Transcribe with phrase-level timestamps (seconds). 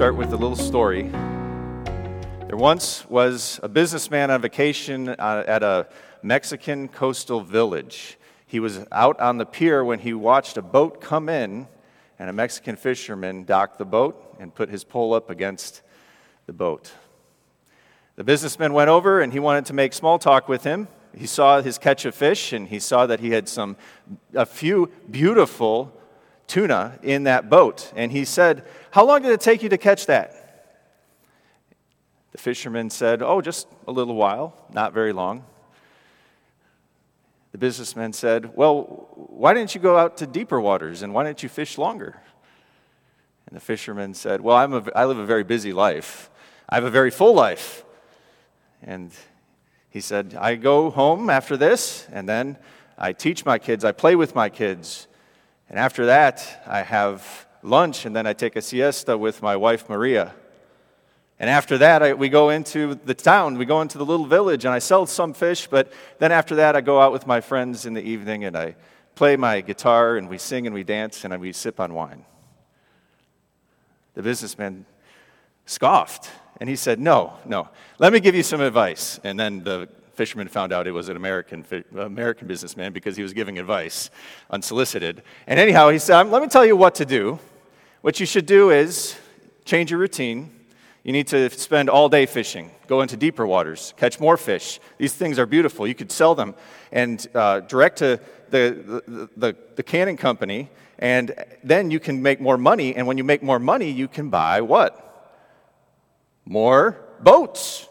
[0.00, 1.02] start with a little story.
[2.46, 5.88] There once was a businessman on vacation uh, at a
[6.22, 8.16] Mexican coastal village.
[8.46, 11.68] He was out on the pier when he watched a boat come in,
[12.18, 15.82] and a Mexican fisherman docked the boat and put his pole up against
[16.46, 16.92] the boat.
[18.16, 20.88] The businessman went over and he wanted to make small talk with him.
[21.14, 23.76] He saw his catch of fish and he saw that he had some
[24.32, 25.94] a few beautiful
[26.50, 27.92] tuna in that boat.
[27.94, 30.36] And he said, How long did it take you to catch that?
[32.32, 35.44] The fisherman said, Oh, just a little while, not very long.
[37.52, 41.42] The businessman said, Well, why didn't you go out to deeper waters and why didn't
[41.42, 42.20] you fish longer?
[43.46, 46.30] And the fisherman said, Well, I'm a, I live a very busy life.
[46.68, 47.84] I have a very full life.
[48.82, 49.12] And
[49.90, 52.56] he said, I go home after this, and then
[52.96, 55.08] I teach my kids, I play with my kids,
[55.68, 59.88] and after that, I have lunch, and then I take a siesta with my wife,
[59.88, 60.34] Maria.
[61.38, 64.64] And after that, I, we go into the town, we go into the little village,
[64.64, 67.86] and I sell some fish, but then after that, I go out with my friends
[67.86, 68.76] in the evening and I
[69.14, 72.24] play my guitar, and we sing and we dance, and we sip on wine.
[74.14, 74.86] The businessman
[75.66, 79.20] scoffed, and he said, No, no, let me give you some advice.
[79.24, 81.64] And then the fisherman found out it was an American,
[81.98, 84.10] American businessman because he was giving advice
[84.50, 85.22] unsolicited.
[85.46, 87.38] And anyhow, he said, Let me tell you what to do.
[88.02, 89.14] What you should do is
[89.66, 90.50] change your routine.
[91.04, 94.80] You need to spend all day fishing, go into deeper waters, catch more fish.
[94.96, 95.86] These things are beautiful.
[95.86, 96.54] You could sell them
[96.92, 102.40] and uh, direct to the, the, the, the canning company, and then you can make
[102.40, 102.94] more money.
[102.96, 105.46] And when you make more money, you can buy what?
[106.46, 107.86] More boats.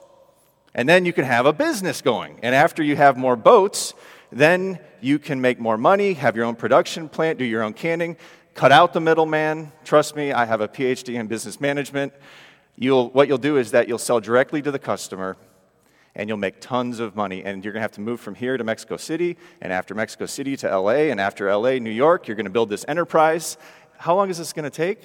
[0.74, 2.40] And then you can have a business going.
[2.42, 3.94] And after you have more boats,
[4.32, 8.18] then you can make more money, have your own production plant, do your own canning,
[8.54, 9.72] cut out the middleman.
[9.86, 12.14] Trust me, I have a PhD in business management.
[12.76, 15.38] You'll, what you'll do is that you'll sell directly to the customer
[16.16, 17.44] and you'll make tons of money.
[17.44, 20.26] And you're going to have to move from here to Mexico City, and after Mexico
[20.26, 22.28] City to LA, and after LA, New York.
[22.28, 23.58] You're going to build this enterprise.
[23.98, 25.02] How long is this going to take?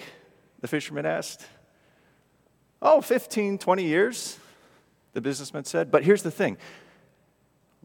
[0.60, 1.46] The fisherman asked.
[2.80, 4.38] Oh, 15, 20 years
[5.14, 5.90] the businessman said.
[5.90, 6.58] But here's the thing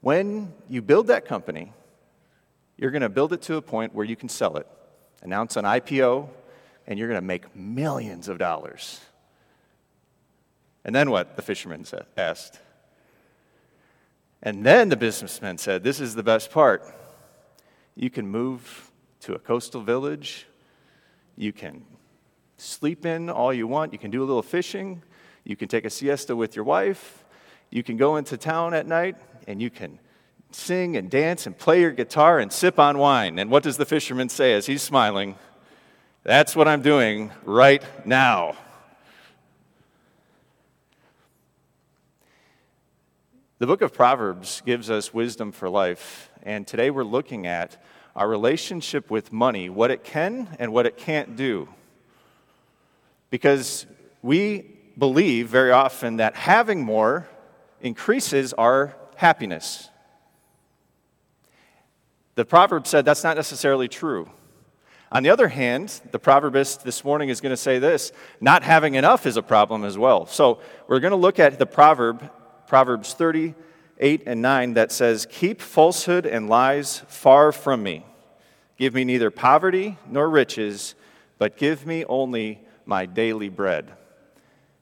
[0.02, 1.72] when you build that company,
[2.78, 4.68] you're going to build it to a point where you can sell it,
[5.22, 6.30] announce an IPO,
[6.88, 9.00] and you're going to make millions of dollars.
[10.84, 11.36] And then what?
[11.36, 12.60] The fisherman said, asked.
[14.42, 16.84] And then the businessman said, This is the best part.
[17.96, 18.92] You can move
[19.22, 20.48] to a coastal village.
[21.36, 21.86] You can
[22.58, 23.94] sleep in all you want.
[23.94, 25.04] You can do a little fishing.
[25.44, 27.26] You can take a siesta with your wife.
[27.70, 29.16] You can go into town at night
[29.48, 30.00] and you can
[30.52, 33.40] sing and dance and play your guitar and sip on wine.
[33.40, 35.36] And what does the fisherman say as he's smiling?
[36.24, 38.56] That's what I'm doing right now.
[43.60, 47.84] The book of Proverbs gives us wisdom for life, and today we're looking at
[48.16, 51.68] our relationship with money, what it can and what it can't do.
[53.30, 53.86] Because
[54.22, 57.28] we believe very often that having more
[57.82, 59.90] increases our happiness.
[62.40, 64.30] The proverb said that's not necessarily true.
[65.12, 68.96] On the other hand, the proverbist this morning is going to say this not having
[68.96, 70.26] enough is a problem as well.
[70.26, 72.32] So we're going to look at the proverb,
[72.66, 78.06] Proverbs 38 and 9, that says, Keep falsehood and lies far from me.
[78.78, 80.96] Give me neither poverty nor riches,
[81.40, 83.92] but give me only my daily bread.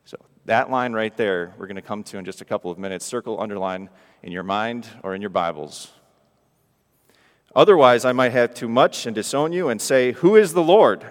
[0.05, 2.77] So that line right there, we're going to come to in just a couple of
[2.77, 3.03] minutes.
[3.03, 3.89] Circle, underline
[4.21, 5.91] in your mind or in your Bibles.
[7.55, 11.05] Otherwise, I might have too much and disown you and say, Who is the Lord?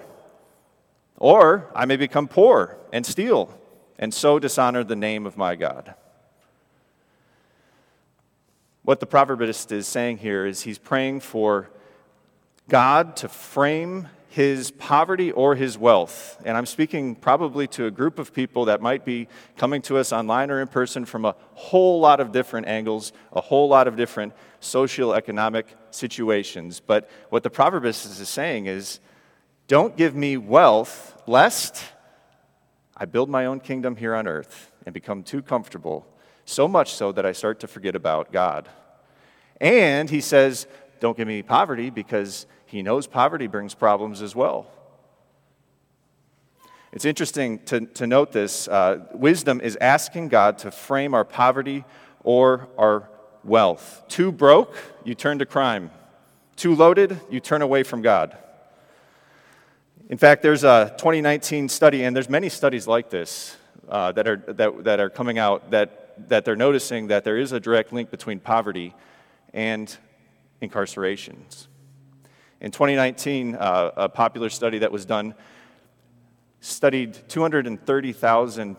[1.17, 3.59] Or I may become poor and steal
[3.99, 5.95] and so dishonor the name of my God.
[8.83, 11.71] What the proverbist is saying here is he's praying for
[12.69, 16.37] God to frame his poverty or his wealth.
[16.45, 20.13] And I'm speaking probably to a group of people that might be coming to us
[20.13, 23.97] online or in person from a whole lot of different angles, a whole lot of
[23.97, 26.81] different socioeconomic situations.
[26.87, 29.01] But what the proverbist is saying is
[29.69, 31.83] don't give me wealth lest
[32.95, 36.07] I build my own kingdom here on earth and become too comfortable,
[36.45, 38.69] so much so that I start to forget about God.
[39.63, 40.67] And he says,
[41.01, 44.67] don't give me poverty because he knows poverty brings problems as well.
[46.93, 48.69] It's interesting to, to note this.
[48.69, 51.87] Uh, wisdom is asking God to frame our poverty
[52.23, 53.09] or our
[53.43, 54.03] wealth.
[54.09, 55.91] Too broke, you turn to crime.
[56.57, 58.37] Too loaded, you turn away from God.
[60.11, 63.57] In fact, there's a 2019 study, and there's many studies like this
[63.89, 67.53] uh, that, are, that, that are coming out that, that they're noticing that there is
[67.53, 68.95] a direct link between poverty
[69.55, 69.97] and
[70.61, 71.69] incarcerations.
[72.61, 75.35] In 2019, uh, a popular study that was done
[76.61, 78.77] studied 230,000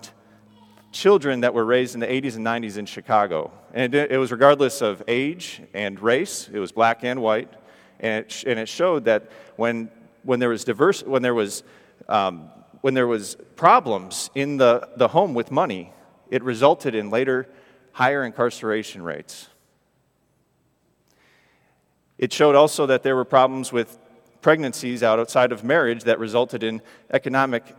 [0.91, 3.51] children that were raised in the 80s and 90s in Chicago.
[3.73, 7.53] And it, it was regardless of age and race, it was black and white.
[7.99, 9.89] And it, and it showed that when
[10.27, 11.63] when there was diverse, when there was,
[12.09, 12.49] um,
[12.81, 15.93] when there was problems in the, the home with money,
[16.29, 17.47] it resulted in later
[17.93, 19.47] higher incarceration rates.
[22.17, 23.97] It showed also that there were problems with
[24.41, 26.81] pregnancies outside of marriage that resulted in
[27.11, 27.75] economic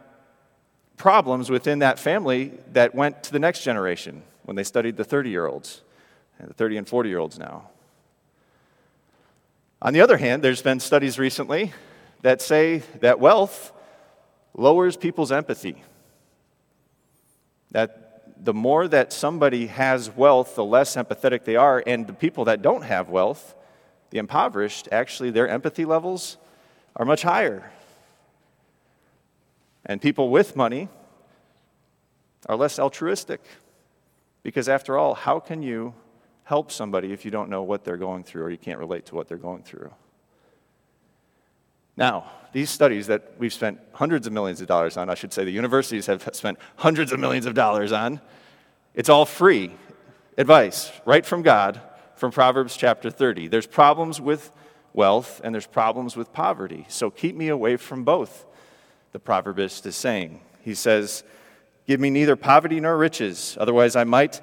[0.97, 5.31] problems within that family that went to the next generation when they studied the 30
[5.31, 5.83] year olds,
[6.39, 7.71] and the 30 and 40 year olds now.
[9.81, 11.73] On the other hand, there's been studies recently
[12.23, 13.73] that say that wealth
[14.55, 15.83] lowers people's empathy.
[17.71, 21.83] That the more that somebody has wealth, the less empathetic they are.
[21.87, 23.55] And the people that don't have wealth,
[24.11, 26.37] the impoverished, actually, their empathy levels
[26.97, 27.71] are much higher.
[29.87, 30.89] And people with money
[32.47, 33.41] are less altruistic.
[34.43, 35.95] Because after all, how can you
[36.45, 39.15] help somebody if you don't know what they're going through or you can't relate to
[39.15, 39.91] what they're going through?
[41.97, 45.45] Now, these studies that we've spent hundreds of millions of dollars on, I should say
[45.45, 48.21] the universities have spent hundreds of millions of dollars on,
[48.95, 49.73] it's all free
[50.39, 51.81] advice right from God
[52.19, 53.47] from Proverbs chapter 30.
[53.47, 54.51] There's problems with
[54.93, 56.85] wealth and there's problems with poverty.
[56.89, 58.45] So keep me away from both,
[59.13, 60.41] the proverbist is saying.
[60.61, 61.23] He says,
[61.87, 64.43] Give me neither poverty nor riches, otherwise I might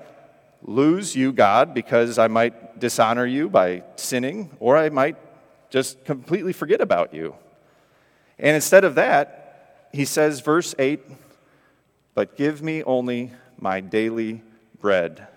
[0.64, 5.18] lose you, God, because I might dishonor you by sinning, or I might
[5.70, 7.36] just completely forget about you.
[8.40, 11.02] And instead of that, he says, verse 8,
[12.16, 14.42] but give me only my daily
[14.80, 15.28] bread.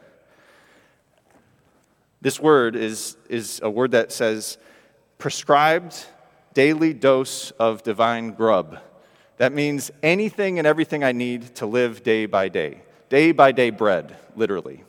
[2.20, 4.58] This word is, is a word that says
[5.18, 6.06] prescribed
[6.52, 8.78] daily dose of divine grub.
[9.36, 12.82] That means anything and everything I need to live day by day.
[13.08, 14.82] Day by day bread, literally.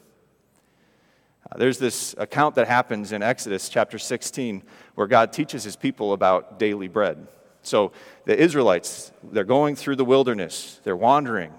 [1.50, 4.64] Uh, there's this account that happens in Exodus chapter 16
[4.96, 7.28] where God teaches his people about daily bread.
[7.62, 7.92] So
[8.26, 11.54] the Israelites, they're going through the wilderness, they're wandering,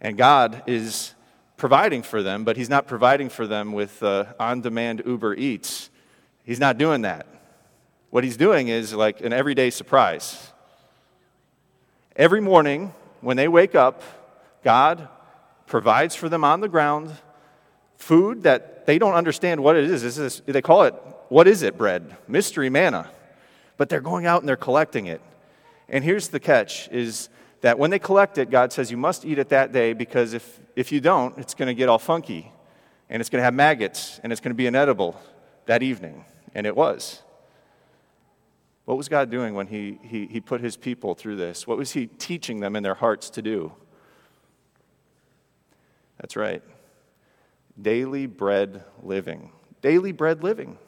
[0.00, 1.14] and God is
[1.56, 5.90] providing for them, but He's not providing for them with uh, on demand Uber Eats.
[6.44, 7.26] He's not doing that.
[8.10, 10.52] What He's doing is like an everyday surprise.
[12.14, 14.02] Every morning, when they wake up,
[14.64, 15.08] God
[15.66, 17.12] provides for them on the ground
[17.96, 20.02] food that they don't understand what it is.
[20.02, 20.94] is they call it,
[21.28, 22.16] what is it, bread?
[22.28, 23.10] Mystery manna
[23.76, 25.20] but they're going out and they're collecting it.
[25.88, 27.28] And here's the catch is
[27.60, 30.60] that when they collect it, God says you must eat it that day because if,
[30.74, 32.52] if you don't, it's going to get all funky
[33.08, 35.20] and it's going to have maggots and it's going to be inedible
[35.66, 36.24] that evening.
[36.54, 37.22] And it was.
[38.84, 41.66] What was God doing when he, he, he put his people through this?
[41.66, 43.72] What was he teaching them in their hearts to do?
[46.18, 46.62] That's right.
[47.80, 49.50] Daily bread living.
[49.82, 50.78] Daily bread living.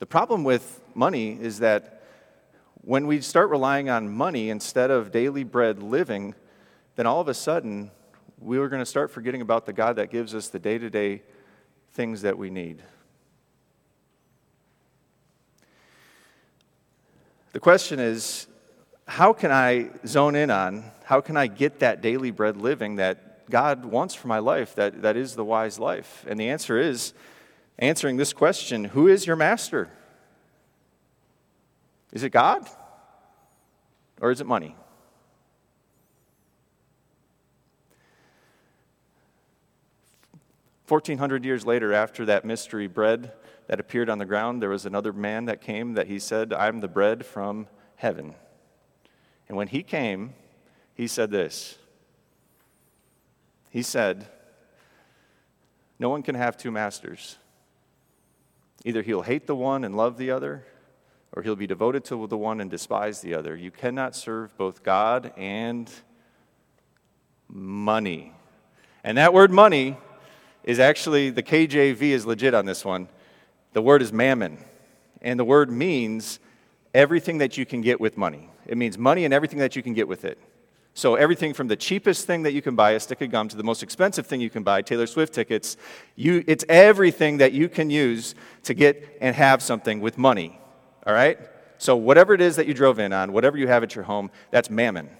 [0.00, 2.01] The problem with money is that
[2.82, 6.34] when we start relying on money instead of daily bread living,
[6.96, 7.90] then all of a sudden
[8.40, 10.90] we are going to start forgetting about the God that gives us the day to
[10.90, 11.22] day
[11.92, 12.82] things that we need.
[17.52, 18.48] The question is
[19.06, 23.48] how can I zone in on, how can I get that daily bread living that
[23.50, 26.24] God wants for my life, that, that is the wise life?
[26.28, 27.12] And the answer is
[27.78, 29.90] answering this question Who is your master?
[32.12, 32.68] Is it God?
[34.20, 34.76] Or is it money?
[40.84, 43.32] Fourteen hundred years later, after that mystery bread
[43.66, 46.80] that appeared on the ground, there was another man that came that he said, I'm
[46.80, 47.66] the bread from
[47.96, 48.34] heaven.
[49.48, 50.34] And when he came,
[50.94, 51.78] he said this.
[53.70, 54.26] He said,
[55.98, 57.38] No one can have two masters.
[58.84, 60.66] Either he'll hate the one and love the other,
[61.32, 63.56] or he'll be devoted to the one and despise the other.
[63.56, 65.90] You cannot serve both God and
[67.48, 68.32] money.
[69.04, 69.96] And that word money
[70.64, 73.08] is actually, the KJV is legit on this one.
[73.72, 74.58] The word is mammon.
[75.20, 76.38] And the word means
[76.94, 78.50] everything that you can get with money.
[78.66, 80.38] It means money and everything that you can get with it.
[80.94, 83.56] So, everything from the cheapest thing that you can buy, a stick of gum, to
[83.56, 85.78] the most expensive thing you can buy, Taylor Swift tickets,
[86.16, 88.34] you, it's everything that you can use
[88.64, 90.58] to get and have something with money.
[91.06, 91.38] All right?
[91.78, 94.30] So, whatever it is that you drove in on, whatever you have at your home,
[94.50, 95.10] that's mammon.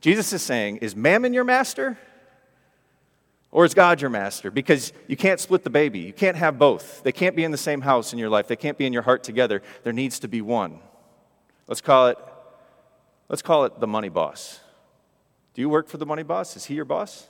[0.00, 1.98] Jesus is saying, Is mammon your master?
[3.52, 4.50] Or is God your master?
[4.50, 6.00] Because you can't split the baby.
[6.00, 7.02] You can't have both.
[7.02, 8.46] They can't be in the same house in your life.
[8.46, 9.60] They can't be in your heart together.
[9.82, 10.78] There needs to be one.
[11.66, 12.18] Let's call it,
[13.28, 14.60] let's call it the money boss.
[15.54, 16.56] Do you work for the money boss?
[16.56, 17.28] Is he your boss?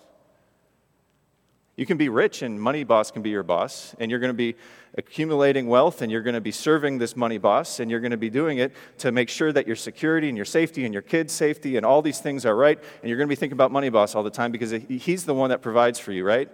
[1.76, 4.34] You can be rich, and money boss can be your boss, and you're going to
[4.34, 4.56] be
[4.98, 8.16] accumulating wealth, and you're going to be serving this money boss, and you're going to
[8.16, 11.32] be doing it to make sure that your security and your safety and your kids'
[11.32, 12.78] safety and all these things are right.
[13.00, 15.34] And you're going to be thinking about money boss all the time because he's the
[15.34, 16.50] one that provides for you, right?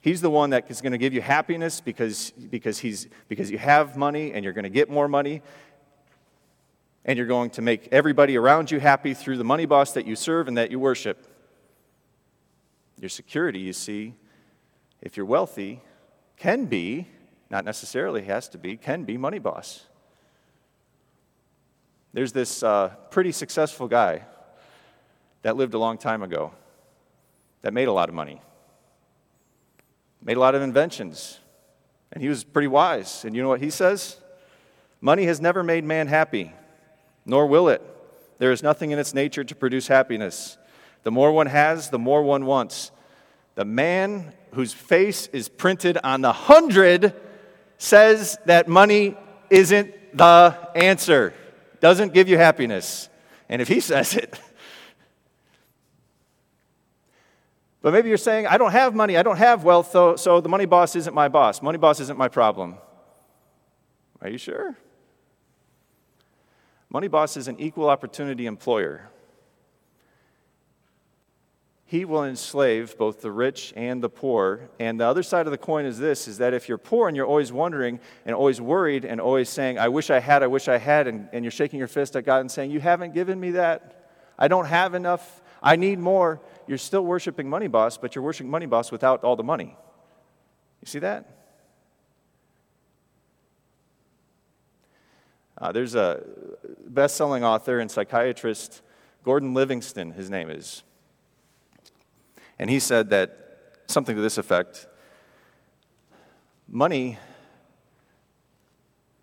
[0.00, 3.58] He's the one that is going to give you happiness because, because, he's, because you
[3.58, 5.42] have money and you're going to get more money.
[7.04, 10.16] And you're going to make everybody around you happy through the money boss that you
[10.16, 11.26] serve and that you worship.
[13.00, 14.14] Your security, you see,
[15.00, 15.80] if you're wealthy,
[16.36, 17.08] can be,
[17.48, 19.86] not necessarily has to be, can be money boss.
[22.12, 24.24] There's this uh, pretty successful guy
[25.42, 26.52] that lived a long time ago
[27.62, 28.42] that made a lot of money,
[30.22, 31.40] made a lot of inventions,
[32.12, 33.24] and he was pretty wise.
[33.24, 34.18] And you know what he says?
[35.00, 36.52] Money has never made man happy,
[37.24, 37.80] nor will it.
[38.38, 40.58] There is nothing in its nature to produce happiness.
[41.02, 42.90] The more one has, the more one wants.
[43.54, 47.14] The man whose face is printed on the hundred
[47.78, 49.16] says that money
[49.48, 51.32] isn't the answer,
[51.80, 53.08] doesn't give you happiness.
[53.48, 54.38] And if he says it,
[57.82, 60.50] but maybe you're saying, I don't have money, I don't have wealth, so, so the
[60.50, 61.62] money boss isn't my boss.
[61.62, 62.76] Money boss isn't my problem.
[64.20, 64.76] Are you sure?
[66.90, 69.08] Money boss is an equal opportunity employer
[71.90, 74.70] he will enslave both the rich and the poor.
[74.78, 77.16] And the other side of the coin is this is that if you're poor and
[77.16, 80.68] you're always wondering and always worried and always saying, I wish I had, I wish
[80.68, 83.40] I had, and, and you're shaking your fist at God and saying, You haven't given
[83.40, 84.08] me that.
[84.38, 85.42] I don't have enough.
[85.60, 86.40] I need more.
[86.68, 89.76] You're still worshiping Money Boss, but you're worshiping Money Boss without all the money.
[90.82, 91.28] You see that?
[95.58, 96.22] Uh, there's a
[96.86, 98.80] best selling author and psychiatrist,
[99.24, 100.84] Gordon Livingston, his name is.
[102.60, 103.38] And he said that
[103.86, 104.86] something to this effect
[106.68, 107.18] money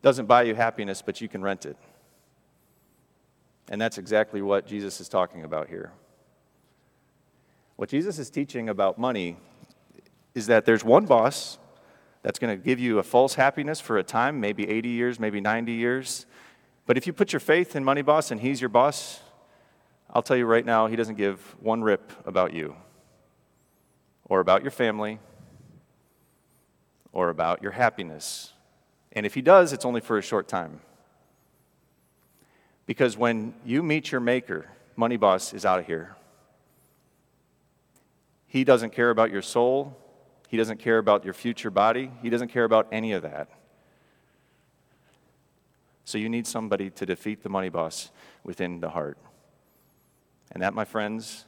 [0.01, 1.77] doesn't buy you happiness, but you can rent it.
[3.69, 5.91] And that's exactly what Jesus is talking about here.
[7.75, 9.37] What Jesus is teaching about money
[10.33, 11.59] is that there's one boss
[12.23, 15.39] that's going to give you a false happiness for a time, maybe 80 years, maybe
[15.39, 16.25] 90 years.
[16.87, 19.21] But if you put your faith in Money Boss and he's your boss,
[20.09, 22.75] I'll tell you right now, he doesn't give one rip about you
[24.29, 25.19] or about your family
[27.11, 28.53] or about your happiness.
[29.11, 30.81] And if he does, it's only for a short time.
[32.85, 36.15] Because when you meet your maker, Money Boss is out of here.
[38.47, 39.97] He doesn't care about your soul.
[40.47, 42.11] He doesn't care about your future body.
[42.21, 43.49] He doesn't care about any of that.
[46.05, 48.11] So you need somebody to defeat the money boss
[48.43, 49.17] within the heart.
[50.51, 51.45] And that, my friends,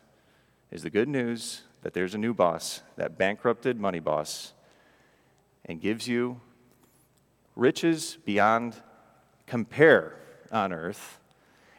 [0.69, 4.53] is the good news that there's a new boss, that bankrupted money boss,
[5.65, 6.39] and gives you
[7.55, 8.75] riches beyond
[9.45, 10.15] compare
[10.51, 11.19] on earth.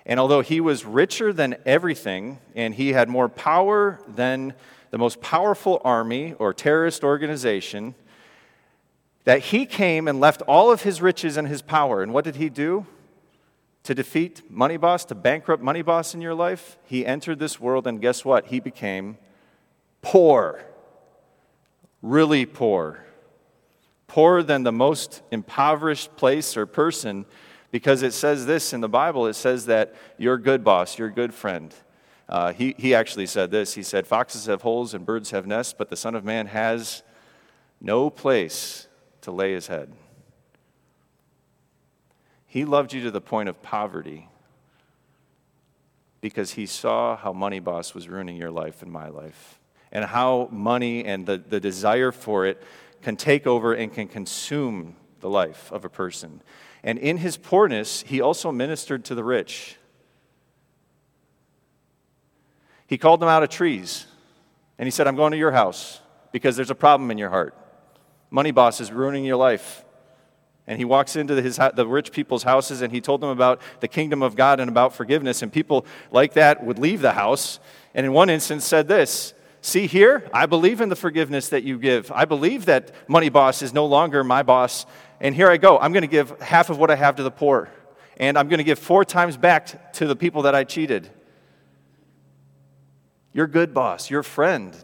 [0.07, 4.54] And although he was richer than everything, and he had more power than
[4.90, 7.95] the most powerful army or terrorist organization,
[9.25, 12.02] that he came and left all of his riches and his power.
[12.02, 12.87] And what did he do?
[13.85, 17.87] To defeat Money Boss, to bankrupt Money Boss in your life, he entered this world,
[17.87, 18.47] and guess what?
[18.47, 19.16] He became
[20.02, 20.64] poor,
[22.02, 23.04] really poor,
[24.07, 27.26] poorer than the most impoverished place or person,
[27.71, 31.33] because it says this in the Bible it says that you're good boss, you're good
[31.33, 31.75] friend.
[32.28, 33.75] Uh, he, he actually said this.
[33.75, 37.02] He said, Foxes have holes and birds have nests, but the Son of Man has
[37.80, 38.87] no place
[39.23, 39.92] to lay his head.
[42.47, 44.28] He loved you to the point of poverty
[46.21, 49.60] because he saw how Money Boss was ruining your life and my life
[49.92, 52.62] and how money and the, the desire for it
[53.02, 56.42] can take over and can consume the life of a person.
[56.82, 59.76] And in his poorness, he also ministered to the rich.
[62.87, 64.06] He called them out of trees
[64.78, 66.00] and he said, I'm going to your house
[66.32, 67.54] because there's a problem in your heart.
[68.30, 69.85] Money boss is ruining your life.
[70.66, 73.88] And he walks into his, the rich people's houses and he told them about the
[73.88, 75.42] kingdom of God and about forgiveness.
[75.42, 77.59] And people like that would leave the house.
[77.94, 81.79] And in one instance, said this See here, I believe in the forgiveness that you
[81.79, 82.11] give.
[82.12, 84.87] I believe that Money Boss is no longer my boss
[85.21, 85.79] and here I go.
[85.79, 87.69] I'm going to give half of what I have to the poor,
[88.17, 91.11] and I'm going to give four times back to the people that I cheated.
[93.33, 94.75] Your good boss, your friend,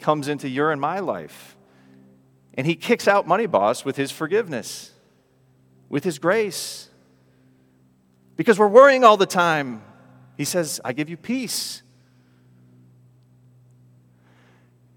[0.00, 1.56] comes into your and my life,
[2.54, 4.92] and he kicks out money boss with his forgiveness,
[5.88, 6.88] with his grace.
[8.36, 9.84] Because we're worrying all the time.
[10.36, 11.83] He says, I give you peace.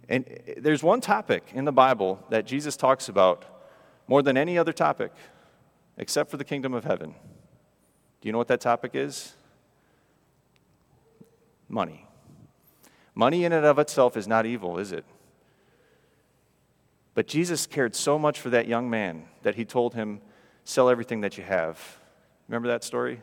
[0.09, 3.45] And eh, there's one topic in the Bible that Jesus talks about
[4.07, 5.11] more than any other topic,
[5.97, 7.13] except for the kingdom of heaven.
[8.21, 9.33] Do you know what that topic is?
[11.67, 12.05] Money.
[13.13, 15.05] Money in and of itself is not evil, is it?
[17.13, 20.21] But Jesus cared so much for that young man that he told him,
[20.63, 21.79] Sell everything that you have.
[22.47, 23.21] Remember that story?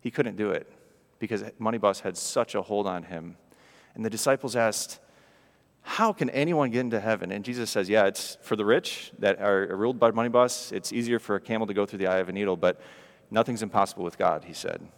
[0.00, 0.70] He couldn't do it
[1.18, 3.36] because Money Boss had such a hold on him.
[3.94, 4.98] And the disciples asked,
[5.86, 7.30] How can anyone get into heaven?
[7.30, 10.72] And Jesus says, Yeah, it's for the rich that are ruled by Money Boss.
[10.72, 12.80] It's easier for a camel to go through the eye of a needle, but
[13.30, 14.88] nothing's impossible with God, he said.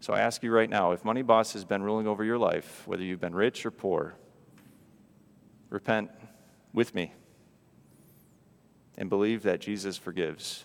[0.00, 2.82] So I ask you right now if Money Boss has been ruling over your life,
[2.86, 4.14] whether you've been rich or poor,
[5.70, 6.10] repent
[6.74, 7.14] with me
[8.98, 10.64] and believe that Jesus forgives.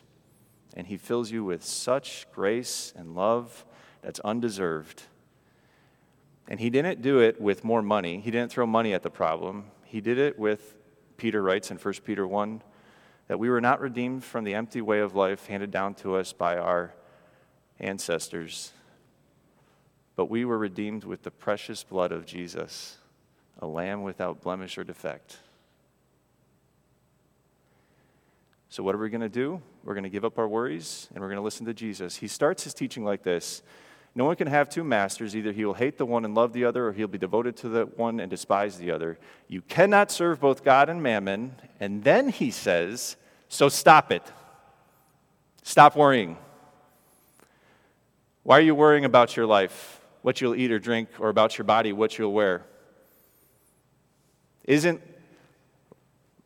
[0.76, 3.66] And he fills you with such grace and love
[4.02, 5.04] that's undeserved.
[6.48, 8.20] And he didn't do it with more money.
[8.20, 9.66] He didn't throw money at the problem.
[9.84, 10.76] He did it with,
[11.18, 12.62] Peter writes in 1 Peter 1,
[13.28, 16.32] that we were not redeemed from the empty way of life handed down to us
[16.32, 16.94] by our
[17.80, 18.72] ancestors,
[20.16, 22.98] but we were redeemed with the precious blood of Jesus,
[23.60, 25.38] a lamb without blemish or defect.
[28.70, 29.62] So, what are we going to do?
[29.84, 32.18] We're going to give up our worries and we're going to listen to Jesus.
[32.18, 33.62] He starts his teaching like this
[34.18, 35.36] No one can have two masters.
[35.36, 37.70] Either he will hate the one and love the other, or he'll be devoted to
[37.70, 39.20] the one and despise the other.
[39.48, 41.54] You cannot serve both God and mammon.
[41.80, 43.16] And then he says,
[43.48, 44.24] So stop it.
[45.62, 46.36] Stop worrying.
[48.42, 51.66] Why are you worrying about your life, what you'll eat or drink, or about your
[51.66, 52.66] body, what you'll wear?
[54.64, 55.00] Isn't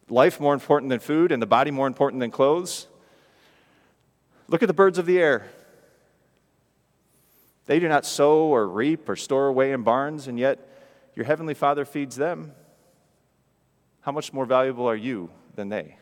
[0.09, 2.87] life more important than food and the body more important than clothes?
[4.49, 5.49] Look at the birds of the air.
[7.71, 10.59] They do not sow or reap or store away in barns, and yet
[11.15, 12.51] your heavenly Father feeds them.
[14.01, 15.95] How much more valuable are you than they?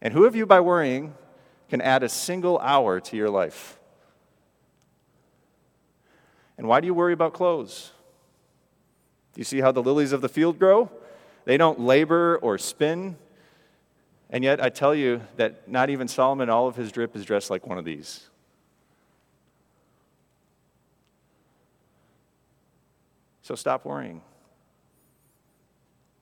[0.00, 1.14] And who of you, by worrying,
[1.68, 3.80] can add a single hour to your life?
[6.56, 7.90] And why do you worry about clothes?
[9.34, 10.92] Do you see how the lilies of the field grow?
[11.44, 13.16] They don't labor or spin.
[14.30, 17.50] And yet, I tell you that not even Solomon, all of his drip, is dressed
[17.50, 18.30] like one of these.
[23.50, 24.22] So stop worrying.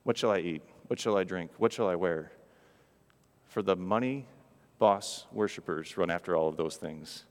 [0.01, 0.63] What shall I eat?
[0.87, 1.51] What shall I drink?
[1.59, 2.31] What shall I wear?
[3.45, 4.25] For the money
[4.79, 7.25] boss worshippers run after all of those things.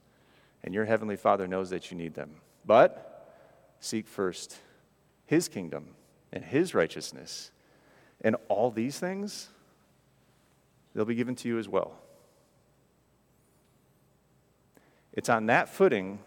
[0.63, 2.35] And your heavenly Father knows that you need them.
[2.65, 3.35] But
[3.81, 4.59] seek first
[5.25, 5.87] his kingdom
[6.31, 7.51] and his righteousness.
[8.21, 9.49] And all these things
[10.95, 11.99] they'll be given to you as well.
[15.11, 16.19] It's on that footing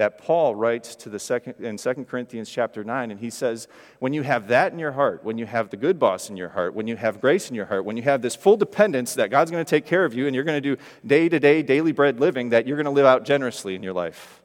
[0.00, 4.14] that Paul writes to the second in 2 Corinthians chapter 9 and he says when
[4.14, 6.72] you have that in your heart when you have the good boss in your heart
[6.72, 9.50] when you have grace in your heart when you have this full dependence that God's
[9.50, 11.92] going to take care of you and you're going to do day to day daily
[11.92, 14.40] bread living that you're going to live out generously in your life.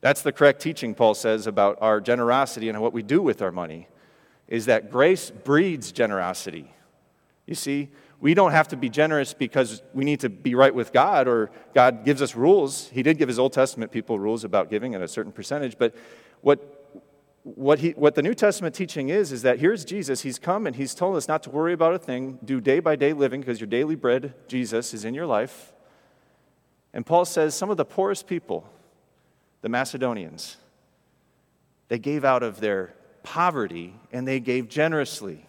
[0.00, 3.52] That's the correct teaching Paul says about our generosity and what we do with our
[3.52, 3.88] money
[4.48, 6.72] is that grace breeds generosity.
[7.44, 7.90] You see
[8.22, 11.50] we don't have to be generous because we need to be right with God or
[11.74, 12.88] God gives us rules.
[12.90, 15.92] He did give his Old Testament people rules about giving at a certain percentage, but
[16.40, 17.00] what,
[17.42, 20.20] what, he, what the New Testament teaching is, is that here's Jesus.
[20.20, 22.94] He's come and he's told us not to worry about a thing, do day by
[22.94, 25.72] day living because your daily bread, Jesus, is in your life.
[26.92, 28.70] And Paul says some of the poorest people,
[29.62, 30.58] the Macedonians,
[31.88, 35.44] they gave out of their poverty and they gave generously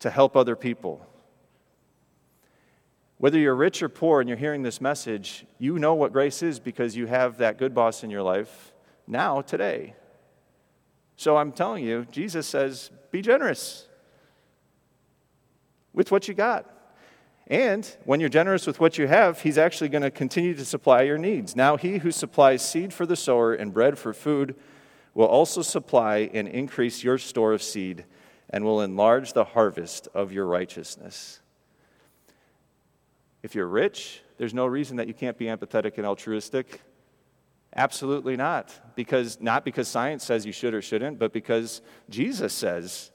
[0.00, 1.06] to help other people.
[3.18, 6.60] Whether you're rich or poor and you're hearing this message, you know what grace is
[6.60, 8.72] because you have that good boss in your life
[9.06, 9.94] now, today.
[11.16, 13.86] So I'm telling you, Jesus says, be generous
[15.94, 16.70] with what you got.
[17.46, 21.02] And when you're generous with what you have, He's actually going to continue to supply
[21.02, 21.54] your needs.
[21.54, 24.56] Now, He who supplies seed for the sower and bread for food
[25.14, 28.04] will also supply and increase your store of seed
[28.50, 31.40] and will enlarge the harvest of your righteousness.
[33.46, 36.80] If you're rich, there's no reason that you can't be empathetic and altruistic.
[37.76, 38.96] Absolutely not.
[38.96, 41.80] Because not because science says you should or shouldn't, but because
[42.10, 43.12] Jesus says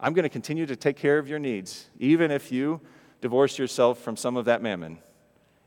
[0.00, 2.80] I'm going to continue to take care of your needs, even if you
[3.20, 4.96] divorce yourself from some of that mammon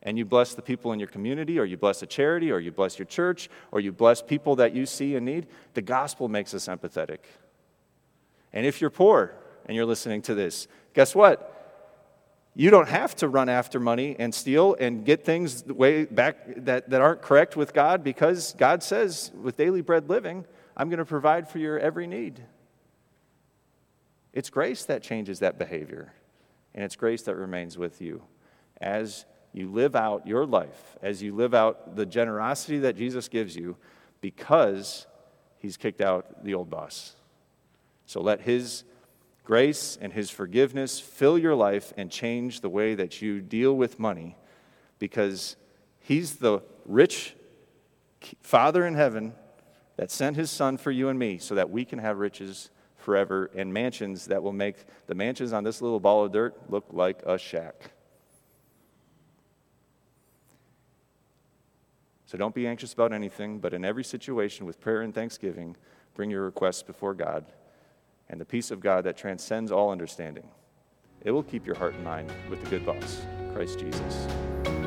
[0.01, 2.71] and you bless the people in your community, or you bless a charity, or you
[2.71, 5.45] bless your church, or you bless people that you see in need,
[5.75, 7.19] the gospel makes us empathetic.
[8.53, 9.35] And if you're poor
[9.67, 11.57] and you're listening to this, guess what?
[12.55, 16.89] You don't have to run after money and steal and get things way back that,
[16.89, 21.05] that aren't correct with God because God says, with daily bread living, I'm going to
[21.05, 22.43] provide for your every need.
[24.33, 26.13] It's grace that changes that behavior,
[26.73, 28.21] and it's grace that remains with you
[28.79, 33.55] as you live out your life, as you live out the generosity that Jesus gives
[33.55, 33.75] you
[34.21, 35.07] because
[35.57, 37.15] he's kicked out the old boss.
[38.05, 38.83] So let his
[39.49, 43.97] grace and his forgiveness fill your life and change the way that you deal with
[43.97, 44.37] money
[44.99, 45.55] because
[46.01, 47.33] he's the rich
[48.41, 49.33] Father in heaven
[49.95, 53.49] that sent his son for you and me so that we can have riches forever
[53.55, 57.23] and mansions that will make the mansions on this little ball of dirt look like
[57.25, 57.89] a shack.
[62.27, 65.75] So don't be anxious about anything, but in every situation with prayer and thanksgiving,
[66.13, 67.45] bring your requests before God,
[68.29, 70.47] and the peace of God that transcends all understanding.
[71.23, 73.21] It will keep your heart and mind with the good boss,
[73.53, 74.78] Christ Jesus.